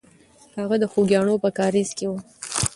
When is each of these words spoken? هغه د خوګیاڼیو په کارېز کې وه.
هغه 0.59 0.75
د 0.81 0.85
خوګیاڼیو 0.91 1.43
په 1.43 1.49
کارېز 1.59 1.89
کې 1.97 2.05
وه. 2.09 2.19